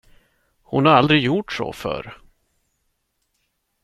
Hon 0.63 0.85
har 0.85 0.93
aldrig 0.95 1.21
gjort 1.23 1.51
så 1.51 1.73
förr. 1.73 2.21